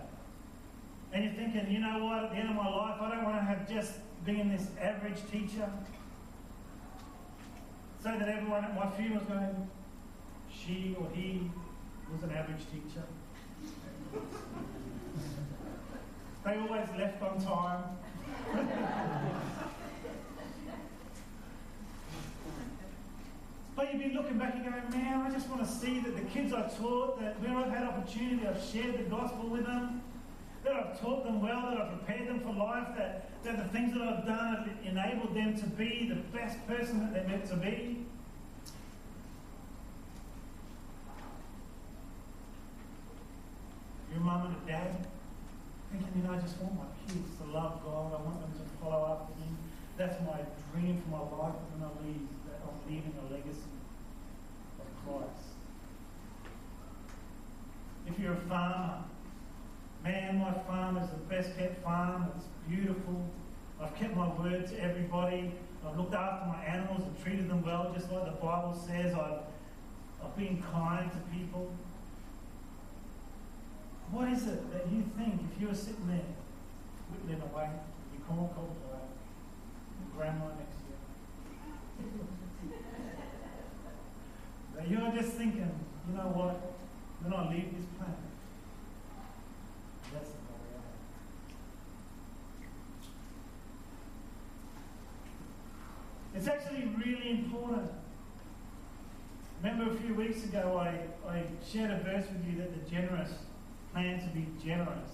[1.13, 3.37] and you're thinking, you know what, at the end of my life, I don't want
[3.37, 3.93] to have just
[4.25, 5.69] been this average teacher
[8.03, 9.69] so that everyone at my funeral was going,
[10.53, 11.49] she or he
[12.11, 13.03] was an average teacher.
[16.45, 17.83] they always left on time.
[23.75, 26.23] but you'd be looking back and going, man, I just want to see that the
[26.23, 30.01] kids I taught, that where I've had opportunity, I've shared the gospel with them,
[30.63, 33.93] that I've taught them well, that I've prepared them for life, that, that the things
[33.93, 37.55] that I've done have enabled them to be the best person that they're meant to
[37.55, 38.03] be.
[44.11, 45.07] Your mum and dad
[45.89, 48.83] thinking, you know, I just want my kids to love God, I want them to
[48.83, 49.57] follow after Him.
[49.95, 50.39] That's my
[50.73, 53.71] dream for my life when I leave, that I'm leaving a legacy
[54.77, 55.55] of Christ.
[58.07, 59.06] If you're a farmer,
[60.07, 62.31] Man, my farm is the best kept farm.
[62.37, 63.25] It's beautiful.
[63.81, 65.51] I've kept my word to everybody.
[65.85, 69.13] I've looked after my animals and treated them well, just like the Bible says.
[69.13, 69.41] I've,
[70.23, 71.73] I've been kind to people.
[74.11, 76.21] What is it that you think if you were sitting there,
[77.11, 77.69] whittling away,
[78.13, 79.03] your corn cob away,
[79.99, 80.93] your grandma next to
[81.99, 82.23] you,
[84.77, 85.69] that you're just thinking,
[86.07, 86.55] you know what,
[87.21, 88.15] when I leave this planet,
[90.13, 90.95] that's the reality.
[96.47, 97.91] It's actually really important.
[99.61, 100.95] Remember a few weeks ago I,
[101.29, 103.31] I shared a verse with you that the generous
[103.91, 105.11] plan to be generous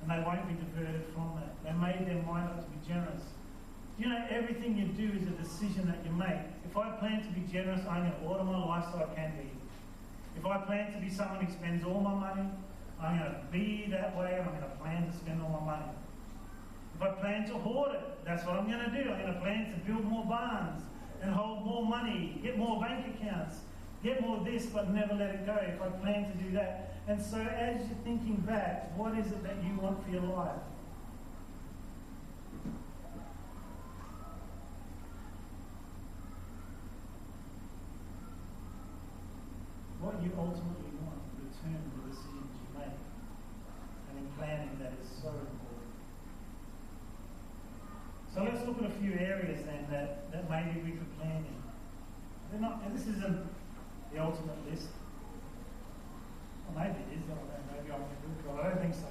[0.00, 1.52] and they won't be diverted from that.
[1.62, 3.20] They made their mind up to be generous.
[3.98, 6.40] You know, everything you do is a decision that you make.
[6.64, 9.36] If I plan to be generous, I'm going to order my life so I can
[9.36, 9.50] be.
[10.38, 12.48] If I plan to be someone who spends all my money,
[12.98, 15.76] I'm going to be that way and I'm going to plan to spend all my
[15.76, 15.92] money.
[17.00, 19.10] I plan to hoard it, that's what I'm going to do.
[19.10, 20.82] I'm going to plan to build more barns
[21.22, 23.56] and hold more money, get more bank accounts,
[24.02, 25.56] get more this, but never let it go.
[25.62, 26.94] If I plan to do that.
[27.08, 30.60] And so as you're thinking back, what is it that you want for your life?
[49.00, 51.58] few areas then that, that maybe we could plan in.
[52.52, 53.46] They're not, and this isn't
[54.12, 54.88] the ultimate list.
[56.68, 58.94] Or maybe it is, I don't know, maybe I'm a good guy, I don't think
[58.94, 59.08] so.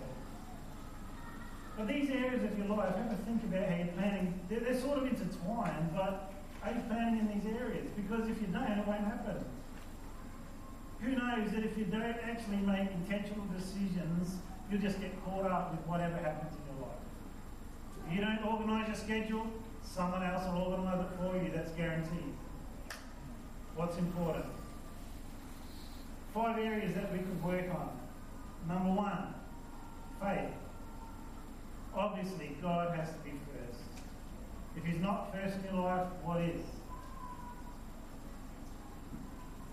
[1.77, 4.39] But these areas of your life, have a think about how you're planning.
[4.49, 7.89] They're, they're sort of intertwined, but are you planning in these areas?
[7.95, 9.43] Because if you don't, it won't happen.
[11.01, 11.77] Who knows that if
[12.39, 14.37] actually make intentional decisions,
[14.71, 16.97] you'll just get caught up with whatever happens in your life.
[18.07, 19.47] If you don't organise your schedule,
[19.83, 22.33] someone else will organise it for you, that's guaranteed.
[23.75, 24.45] What's important?
[26.33, 27.89] Five areas that we could work on.
[28.67, 29.33] Number one,
[30.21, 30.51] faith.
[31.95, 33.81] Obviously, God has to be first.
[34.77, 36.61] If He's not first in your life, what is?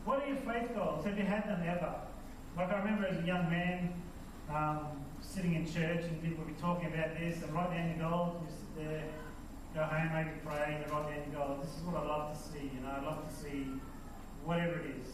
[0.04, 1.04] What are your faith goals?
[1.04, 1.94] Have you had them ever?
[2.56, 3.92] Like I remember as a young man
[4.48, 8.08] um, sitting in church and people would be talking about this and write down your
[8.08, 8.40] goals.
[8.40, 9.04] You sit there,
[9.74, 11.66] go home, maybe pray, and write down your goals.
[11.66, 12.72] This is what I love to see.
[12.72, 13.66] You know, I love to see
[14.42, 15.12] whatever it is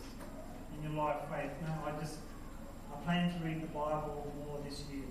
[0.70, 1.50] in your life, faith.
[1.60, 2.18] You know, I just
[2.94, 5.10] I plan to read the Bible more this year.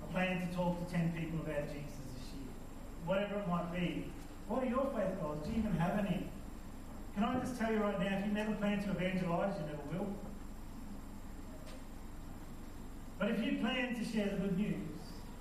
[0.00, 2.48] I plan to talk to ten people about Jesus this year.
[3.04, 4.08] Whatever it might be.
[4.48, 5.44] What are your faith goals?
[5.44, 6.32] Do you even have any?
[7.14, 9.84] Can I just tell you right now, if you never plan to evangelize, you never
[9.92, 10.08] will.
[13.22, 14.98] But if you plan to share the good news,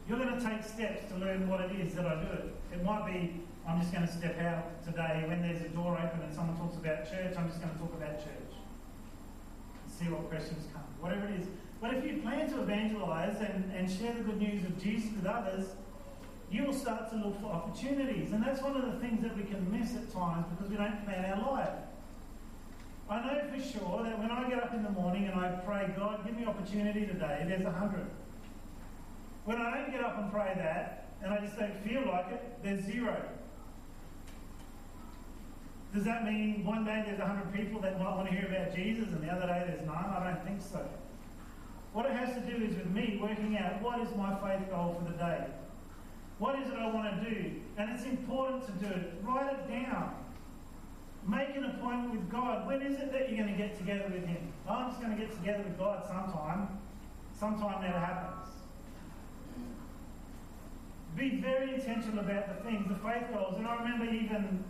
[0.07, 2.51] you're going to take steps to learn what it is that I do.
[2.71, 6.21] It might be, I'm just going to step out today when there's a door open
[6.21, 8.53] and someone talks about church, I'm just going to talk about church.
[9.81, 10.83] And see what questions come.
[10.99, 11.47] Whatever it is.
[11.81, 15.25] But if you plan to evangelize and, and share the good news of Jesus with
[15.25, 15.65] others,
[16.51, 18.31] you will start to look for opportunities.
[18.31, 21.03] And that's one of the things that we can miss at times because we don't
[21.03, 21.81] plan our life.
[23.11, 25.93] I know for sure that when I get up in the morning and I pray,
[25.97, 28.07] God, give me opportunity today, there's a hundred.
[29.43, 32.63] When I don't get up and pray that, and I just don't feel like it,
[32.63, 33.21] there's zero.
[35.93, 38.73] Does that mean one day there's a hundred people that might want to hear about
[38.73, 39.97] Jesus and the other day there's none?
[39.97, 40.87] I don't think so.
[41.91, 44.95] What it has to do is with me working out what is my faith goal
[44.97, 45.47] for the day.
[46.39, 47.51] What is it I want to do?
[47.77, 49.13] And it's important to do it.
[49.21, 50.15] Write it down.
[51.27, 52.65] Make an appointment with God.
[52.65, 54.51] When is it that you're going to get together with Him?
[54.67, 56.79] I'm just going to get together with God sometime.
[57.37, 58.47] Sometime never happens.
[61.15, 63.55] Be very intentional about the things, the faith goals.
[63.57, 64.63] And I remember even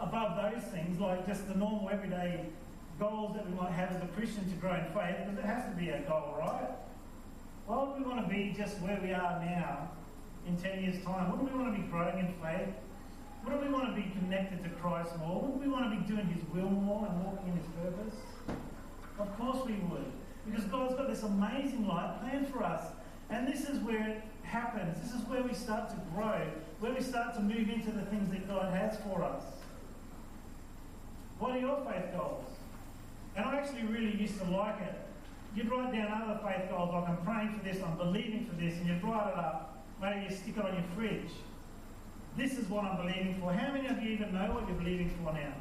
[0.00, 2.46] above those things, like just the normal everyday
[2.98, 5.64] goals that we might have as a Christian to grow in faith, because it has
[5.70, 6.70] to be a goal, right?
[7.66, 9.90] Why would we want to be just where we are now
[10.46, 11.30] in 10 years' time?
[11.30, 12.74] Wouldn't we want to be growing in faith?
[13.48, 15.40] Wouldn't we want to be connected to Christ more?
[15.40, 18.14] Wouldn't we want to be doing His will more and walking in His purpose?
[19.18, 20.04] Of course we would.
[20.44, 22.84] Because God's got this amazing life planned for us.
[23.30, 25.00] And this is where it happens.
[25.00, 26.42] This is where we start to grow,
[26.80, 29.42] where we start to move into the things that God has for us.
[31.38, 32.44] What are your faith goals?
[33.34, 34.94] And I actually really used to like it.
[35.56, 38.74] You'd write down other faith goals like I'm praying for this, I'm believing for this,
[38.74, 39.68] and you'd write it up
[40.00, 41.30] Maybe you stick it on your fridge.
[42.38, 43.52] This is what I'm believing for.
[43.52, 45.52] How many of you even know what you're believing for now?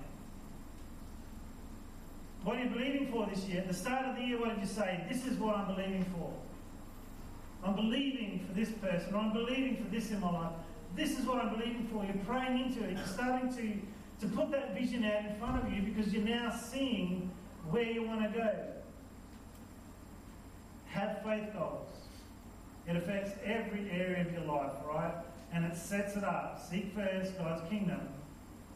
[2.43, 3.61] What are you believing for this year?
[3.61, 5.03] At the start of the year, what did you say?
[5.09, 6.31] This is what I'm believing for.
[7.63, 10.51] I'm believing for this person, I'm believing for this in my life.
[10.95, 12.05] This is what I'm believing for.
[12.05, 12.95] You're praying into it.
[12.95, 16.51] You're starting to, to put that vision out in front of you because you're now
[16.51, 17.31] seeing
[17.71, 18.55] where you want to go.
[20.89, 21.89] Have faith goals.
[22.87, 25.15] It affects every area of your life, right?
[25.53, 26.62] And it sets it up.
[26.69, 28.01] Seek first God's kingdom,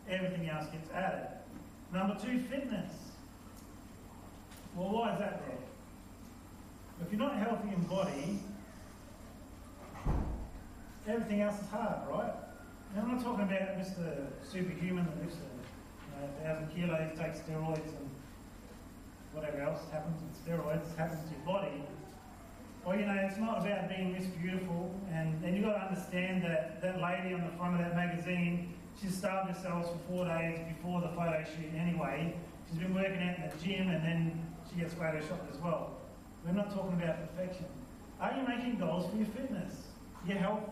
[0.10, 1.28] everything else gets added.
[1.94, 2.92] Number two, fitness.
[4.76, 5.58] Well, why is that there?
[7.06, 8.40] If you're not healthy in body,
[11.08, 12.34] everything else is hard, right?
[12.98, 14.28] I'm not talking about Mr.
[14.44, 15.38] Superhuman that lifts
[16.24, 18.10] a thousand kilos, takes steroids, and
[19.34, 21.84] whatever else happens with steroids happens to your body.
[22.84, 26.44] Well, you know, it's not about being Miss Beautiful, and, and you've got to understand
[26.44, 30.58] that that lady on the front of that magazine, she starved herself for four days
[30.68, 32.34] before the photo shoot anyway.
[32.68, 35.92] She's been working out in the gym, and then she gets photoshopped as well.
[36.44, 37.66] We're not talking about perfection.
[38.20, 39.76] Are you making goals for your fitness,
[40.28, 40.64] your health,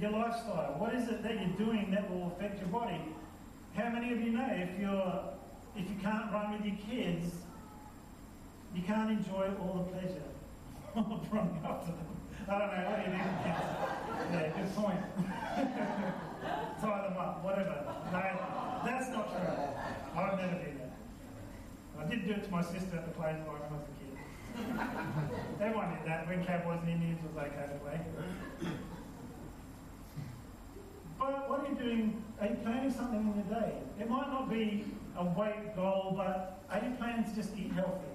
[0.00, 0.74] your lifestyle?
[0.78, 3.00] What is it that you're doing that will affect your body?
[3.76, 5.24] How many of you know if you're
[5.76, 7.32] if you can't run with your kids,
[8.74, 10.33] you can't enjoy all the pleasure?
[10.94, 12.06] Running after them.
[12.46, 13.28] I don't know, what do you think?
[14.32, 15.02] Yeah, good point.
[16.80, 17.76] Tie them up, whatever.
[18.12, 18.22] No,
[18.84, 19.58] that's not true.
[20.14, 20.92] I would never do that.
[21.98, 24.14] I did do it to my sister at the play when I was a kid.
[25.60, 28.00] Everyone did that when Cowboys and Indians was okay to play.
[31.18, 32.24] But what are you doing?
[32.40, 33.72] Are you planning something in your day?
[33.98, 34.84] It might not be
[35.16, 38.13] a weight goal, but are you planning to just eat healthier?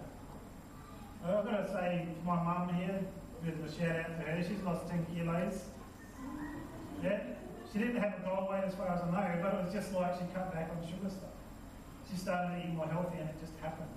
[1.25, 3.01] I've got to say my mum here,
[3.47, 5.65] of a shout out to her, she's lost 10 kilos.
[7.03, 7.19] Yeah?
[7.71, 9.93] She didn't have a goal weight as far as I know, but it was just
[9.93, 11.35] like she cut back on sugar stuff.
[12.09, 13.89] She started eating more healthy and it just happened.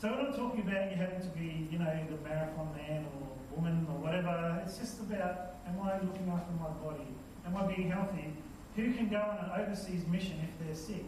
[0.00, 3.28] So we're not talking about you having to be, you know, the marathon man or
[3.54, 4.62] woman or whatever.
[4.64, 7.06] It's just about, am I looking after my body?
[7.44, 8.32] Am I being healthy?
[8.76, 11.04] Who can go on an overseas mission if they're sick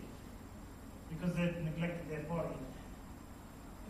[1.08, 2.52] because they've neglected their body?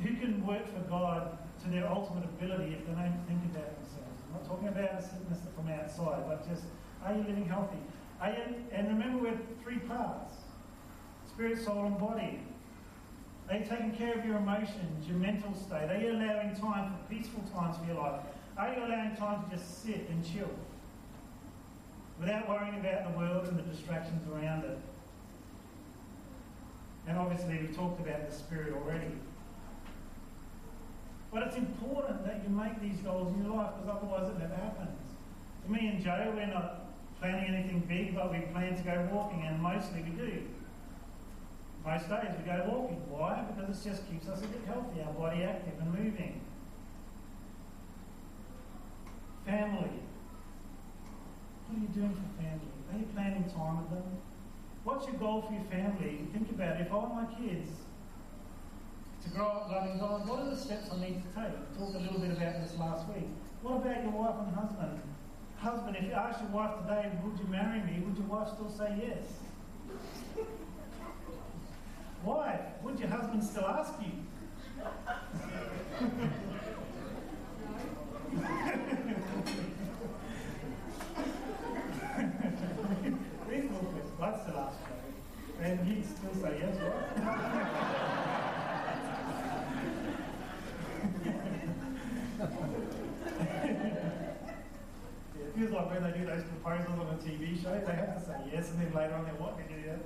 [0.00, 4.18] Who can work for God to their ultimate ability if they don't think about themselves?
[4.26, 6.64] I'm not talking about a sickness from outside, but just
[7.04, 7.78] are you living healthy?
[8.20, 10.36] Are you, and remember, we're three parts
[11.28, 12.40] spirit, soul, and body.
[13.48, 15.90] Are you taking care of your emotions, your mental state?
[15.90, 18.20] Are you allowing time for peaceful times for your life?
[18.56, 20.50] Are you allowing time to just sit and chill
[22.20, 24.78] without worrying about the world and the distractions around it?
[27.08, 29.10] And obviously, we've talked about the spirit already.
[31.32, 34.54] But it's important that you make these goals in your life because otherwise it never
[34.54, 35.00] happens.
[35.64, 39.42] For me and Joe, we're not planning anything big, but we plan to go walking,
[39.46, 40.42] and mostly we do.
[41.86, 43.00] Most days we go walking.
[43.08, 43.42] Why?
[43.48, 46.40] Because it just keeps us a bit healthy, our body active and moving.
[49.46, 49.98] Family.
[51.66, 52.70] What are you doing for family?
[52.92, 54.04] Are you planning time with them?
[54.84, 56.26] What's your goal for your family?
[56.32, 56.82] Think about it.
[56.82, 57.70] If want my kids
[59.24, 61.52] to grow up loving God, what are the steps I need to take?
[61.52, 63.28] We talked a little bit about this last week.
[63.62, 65.00] What about your wife and husband?
[65.58, 68.02] Husband, if you ask your wife today, would you marry me?
[68.04, 69.24] Would your wife still say yes?
[72.24, 72.60] Why?
[72.82, 74.12] Would your husband still ask you?
[83.48, 84.22] Reasonable question.
[84.22, 85.64] I'd still ask you.
[85.64, 88.08] And he'd still say yes, right?
[95.40, 98.22] it feels like when they do those proposals on a TV show, they have to
[98.24, 99.58] say yes, and then later on they're what?
[99.60, 100.00] They do that.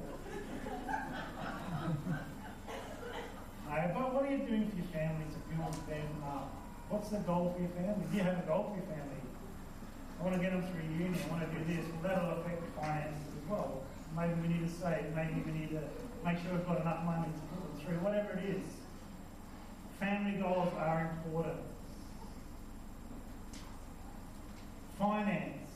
[3.66, 6.54] Uh, but what are you doing for your family to build them up?
[6.88, 8.06] What's the goal for your family?
[8.08, 9.18] Do you have a goal for your family?
[10.18, 11.84] I want to get them through uni, I want to do this.
[11.90, 13.82] Well, that'll affect the finances as well.
[14.14, 15.82] Maybe we need to save, maybe we need to
[16.24, 18.62] make sure we've got enough money to put them through, whatever it is.
[19.98, 21.58] Family goals are important.
[24.98, 25.66] Finance.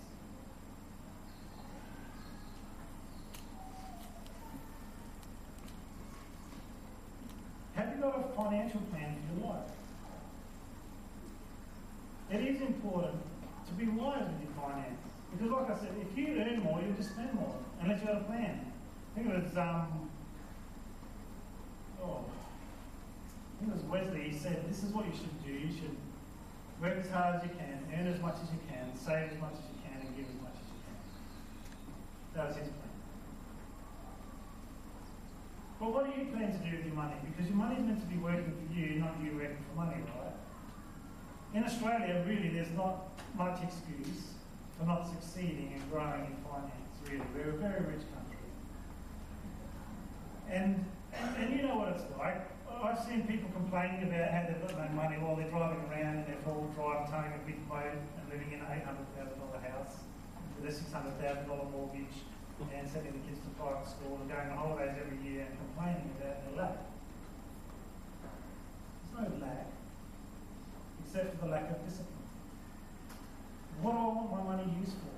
[7.81, 9.71] Have you got a financial plan for your life?
[12.31, 13.15] It is important
[13.67, 15.01] to be wise with your finance.
[15.33, 18.19] Because like I said, if you earn more, you'll just spend more, unless you have
[18.19, 18.71] a plan.
[19.13, 20.11] I think it was, um,
[22.03, 25.53] oh, I think it was Wesley, he said, this is what you should do.
[25.53, 25.97] You should
[26.81, 29.53] work as hard as you can, earn as much as you can, save as much
[29.53, 30.97] as you can, and give as much as you can.
[32.33, 32.97] That was his plan.
[35.77, 37.13] Well, what do you plan to do with your money?
[37.29, 40.01] Because your money is meant to be working for you, not you working for money,
[40.17, 40.33] right?
[41.53, 44.33] In Australia, really, there's not much excuse
[44.79, 47.29] for not succeeding and growing in finance, really.
[47.37, 48.49] We're a very rich country.
[50.49, 52.49] And, and, and you know what it's like.
[52.81, 56.25] I've seen people complaining about how they've got no money while they're driving around in
[56.25, 59.37] their four-wheel drive, towing a big boat and living in an $800,000
[59.69, 60.01] house
[60.57, 61.45] with a $600,000
[61.77, 62.25] mortgage
[62.73, 66.09] and sending the kids to private school and going on holidays every year and complaining
[66.17, 66.77] about their lack.
[69.13, 69.69] There's no lack,
[71.05, 72.29] except for the lack of discipline.
[73.85, 75.13] What do I want my money used for?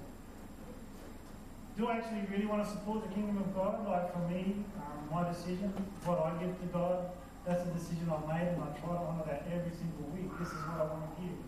[1.78, 3.86] Do I actually really want to support the kingdom of God?
[3.86, 5.70] Like for me, um, my decision,
[6.02, 7.06] what I give to God,
[7.44, 10.30] that's a decision I've made and I try to honour that every single week.
[10.38, 11.38] This is what I want to give.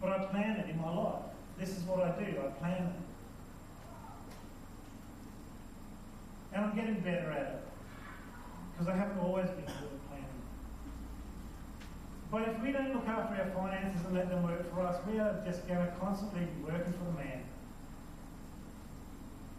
[0.00, 1.22] But I plan it in my life.
[1.58, 2.38] This is what I do.
[2.38, 3.00] I plan it.
[6.52, 7.64] And I'm getting better at it.
[8.72, 10.42] Because I haven't always been good at planning.
[12.30, 15.18] But if we don't look after our finances and let them work for us, we
[15.18, 17.42] are just going to constantly be working for the man.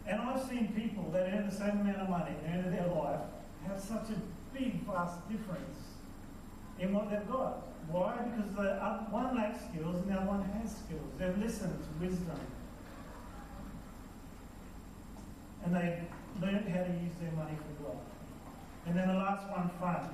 [0.08, 3.20] And I've seen people that earn the same amount of money the end their life
[3.68, 5.78] have such a big, vast difference
[6.80, 7.68] in what they've got.
[7.92, 8.18] Why?
[8.24, 8.72] Because the
[9.12, 11.12] one lacks skills and the other one has skills.
[11.18, 12.40] They've listened to wisdom.
[15.66, 16.04] And they've
[16.42, 17.98] learned how to use their money for God.
[18.86, 20.10] And then the last one, fun.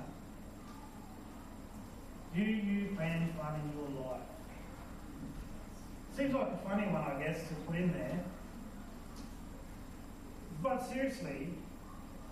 [2.34, 4.20] Do you plan fun in your life?
[6.16, 8.20] Seems like a funny one, I guess, to put in there.
[10.62, 11.50] but seriously,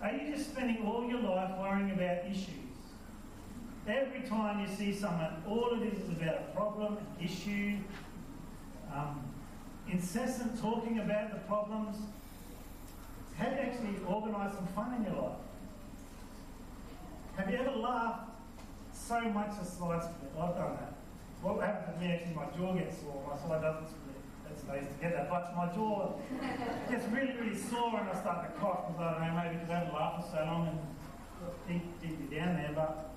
[0.05, 2.49] are you just spending all your life worrying about issues?
[3.87, 7.77] Every time you see someone, all it is is about a problem, an issue,
[8.93, 9.19] um,
[9.91, 11.97] incessant talking about the problems.
[13.37, 15.37] Have you actually organised some fun in your life?
[17.37, 18.29] Have you ever laughed
[18.93, 20.31] so much the side split?
[20.39, 20.93] I've done that.
[21.41, 23.89] What happens to me actually, my jaw gets sore, my side doesn't
[24.55, 28.19] That's nice to get that, but my jaw It gets really, really sore and I
[28.21, 30.67] start to cough because I don't know, maybe because I haven't laughed for so long
[30.67, 30.79] and
[31.67, 33.11] deep, deep down there, but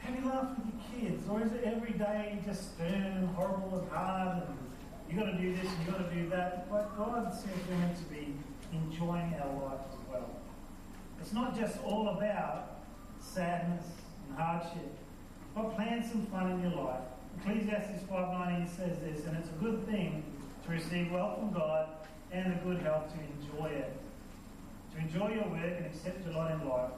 [0.00, 1.28] have you laughed with your kids?
[1.30, 4.58] Or is it every day just stern and horrible and hard and
[5.08, 6.70] you've got to do this and you've got to do that?
[6.70, 8.34] But God says we're meant to be
[8.72, 10.28] enjoying our life as well.
[11.22, 12.80] It's not just all about
[13.18, 13.86] sadness
[14.28, 14.94] and hardship,
[15.54, 17.00] but plan some fun in your life.
[17.40, 20.24] Ecclesiastes 5.19 says this, and it's a good thing
[20.64, 21.88] to receive wealth from God
[22.32, 23.92] and a good health to enjoy it.
[24.94, 26.90] To enjoy your work and accept your lot in life.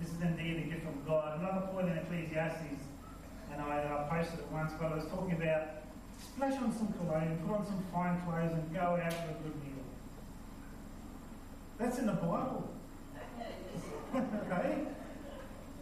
[0.00, 1.38] This is indeed a gift from God.
[1.38, 2.82] Another point in Ecclesiastes,
[3.52, 5.68] and I uh, posted it once, but I was talking about
[6.18, 9.54] splash on some cologne, put on some fine clothes, and go out for a good
[9.62, 9.84] meal.
[11.78, 12.70] That's in the Bible.
[14.16, 14.78] okay?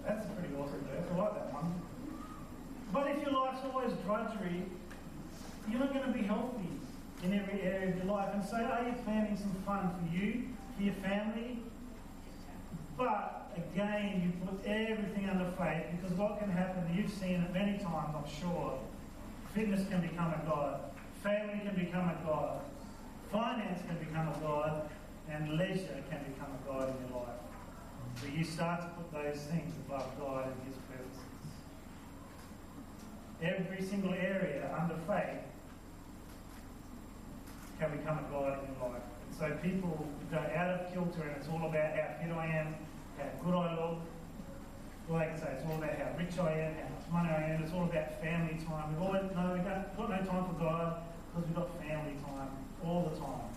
[0.06, 1.06] That's a pretty awesome verse.
[1.10, 1.87] I like that one.
[2.92, 4.64] But if your life's always drudgery,
[5.68, 6.68] you're not going to be healthy
[7.22, 8.30] in every area of your life.
[8.32, 11.58] And so, are you planning some fun for you, for your family?
[12.96, 17.78] But again, you put everything under faith because what can happen, you've seen it many
[17.78, 18.78] times, I'm sure.
[19.54, 20.80] Fitness can become a God,
[21.22, 22.60] family can become a God,
[23.32, 24.88] finance can become a God,
[25.30, 27.38] and leisure can become a God in your life.
[28.20, 31.07] So you start to put those things above God and His purposes.
[33.42, 35.40] Every single area under faith
[37.78, 39.02] can become a God in life.
[39.26, 42.74] And so people go out of kilter and it's all about how fit I am,
[43.16, 43.98] how good I look.
[45.08, 47.54] Well, they can say it's all about how rich I am, how much money I
[47.54, 47.62] am.
[47.62, 48.92] It's all about family time.
[48.92, 52.50] We've always, no, we've got, got no time for God because we've got family time
[52.84, 53.48] all the time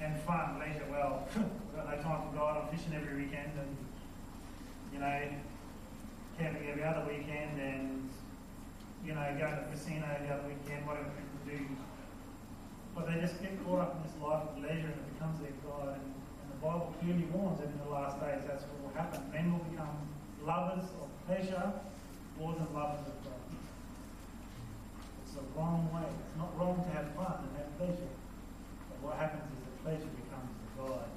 [0.00, 0.86] and fun, leisure.
[0.90, 2.62] Well, I've got no time for God.
[2.62, 3.76] I'm fishing every weekend and,
[4.92, 5.22] you know,
[6.40, 8.08] camping every other weekend and,
[9.04, 11.60] you know, going to the casino the other weekend, whatever people do.
[12.96, 15.52] But they just get caught up in this life of leisure and it becomes their
[15.68, 16.00] God.
[16.00, 19.20] And, and the Bible clearly warns that in the last days that's what will happen.
[19.28, 20.00] Men will become
[20.40, 21.76] lovers of pleasure
[22.40, 23.44] more than lovers of God.
[25.20, 26.08] It's the wrong way.
[26.08, 28.12] It's not wrong to have fun and have pleasure.
[28.88, 31.09] But what happens is the pleasure becomes the God.